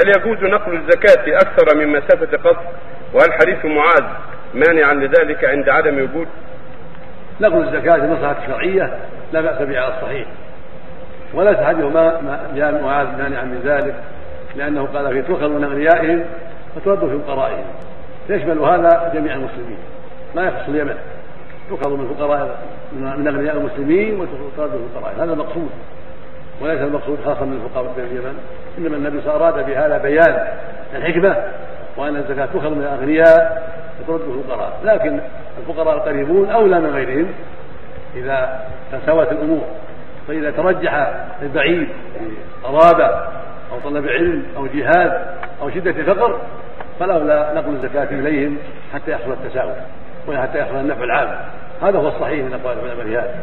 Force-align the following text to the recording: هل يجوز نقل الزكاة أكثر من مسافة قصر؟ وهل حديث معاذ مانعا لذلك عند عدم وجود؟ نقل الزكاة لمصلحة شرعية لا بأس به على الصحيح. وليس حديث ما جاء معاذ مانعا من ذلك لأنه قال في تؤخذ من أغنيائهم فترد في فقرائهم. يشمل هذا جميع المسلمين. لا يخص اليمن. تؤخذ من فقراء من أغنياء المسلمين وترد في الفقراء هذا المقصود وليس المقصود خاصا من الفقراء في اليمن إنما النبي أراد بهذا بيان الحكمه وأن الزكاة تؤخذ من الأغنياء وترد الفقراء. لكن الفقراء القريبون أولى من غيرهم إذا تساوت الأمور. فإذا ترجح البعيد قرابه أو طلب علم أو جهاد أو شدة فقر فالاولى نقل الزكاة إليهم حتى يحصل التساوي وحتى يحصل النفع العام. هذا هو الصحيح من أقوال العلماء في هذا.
هل 0.00 0.08
يجوز 0.08 0.44
نقل 0.44 0.74
الزكاة 0.74 1.36
أكثر 1.36 1.76
من 1.76 1.88
مسافة 1.88 2.36
قصر؟ 2.36 2.60
وهل 3.14 3.32
حديث 3.32 3.64
معاذ 3.64 4.04
مانعا 4.54 4.94
لذلك 4.94 5.44
عند 5.44 5.68
عدم 5.68 6.02
وجود؟ 6.02 6.28
نقل 7.40 7.62
الزكاة 7.62 7.96
لمصلحة 7.96 8.36
شرعية 8.46 8.98
لا 9.32 9.40
بأس 9.40 9.62
به 9.62 9.80
على 9.80 9.94
الصحيح. 9.94 10.26
وليس 11.34 11.56
حديث 11.56 11.84
ما 11.84 12.40
جاء 12.54 12.82
معاذ 12.82 13.06
مانعا 13.06 13.44
من 13.44 13.60
ذلك 13.64 13.94
لأنه 14.56 14.86
قال 14.94 15.12
في 15.12 15.22
تؤخذ 15.22 15.48
من 15.48 15.64
أغنيائهم 15.64 16.24
فترد 16.76 17.08
في 17.08 17.18
فقرائهم. 17.26 17.64
يشمل 18.28 18.58
هذا 18.58 19.12
جميع 19.14 19.34
المسلمين. 19.34 19.78
لا 20.34 20.42
يخص 20.42 20.68
اليمن. 20.68 20.96
تؤخذ 21.70 21.90
من 21.90 22.14
فقراء 22.14 22.58
من 22.92 23.28
أغنياء 23.28 23.56
المسلمين 23.56 24.20
وترد 24.20 24.70
في 24.70 24.76
الفقراء 24.76 25.14
هذا 25.16 25.32
المقصود 25.32 25.70
وليس 26.60 26.80
المقصود 26.80 27.18
خاصا 27.24 27.44
من 27.44 27.60
الفقراء 27.64 27.92
في 27.92 28.00
اليمن 28.00 28.38
إنما 28.78 28.96
النبي 28.96 29.30
أراد 29.30 29.66
بهذا 29.66 29.98
بيان 29.98 30.48
الحكمه 30.94 31.36
وأن 31.96 32.16
الزكاة 32.16 32.46
تؤخذ 32.46 32.70
من 32.70 32.82
الأغنياء 32.82 33.70
وترد 34.00 34.20
الفقراء. 34.20 34.72
لكن 34.84 35.20
الفقراء 35.58 35.96
القريبون 35.96 36.50
أولى 36.50 36.80
من 36.80 36.90
غيرهم 36.90 37.26
إذا 38.16 38.60
تساوت 38.92 39.32
الأمور. 39.32 39.64
فإذا 40.28 40.50
ترجح 40.50 41.12
البعيد 41.42 41.88
قرابه 42.64 43.06
أو 43.72 43.80
طلب 43.84 44.08
علم 44.08 44.46
أو 44.56 44.66
جهاد 44.66 45.20
أو 45.62 45.70
شدة 45.70 46.14
فقر 46.14 46.38
فالاولى 47.00 47.52
نقل 47.54 47.70
الزكاة 47.70 48.04
إليهم 48.04 48.56
حتى 48.94 49.10
يحصل 49.10 49.32
التساوي 49.32 49.72
وحتى 50.28 50.58
يحصل 50.58 50.76
النفع 50.76 51.04
العام. 51.04 51.28
هذا 51.82 51.98
هو 51.98 52.08
الصحيح 52.08 52.44
من 52.44 52.54
أقوال 52.54 52.78
العلماء 52.78 53.06
في 53.06 53.18
هذا. 53.18 53.34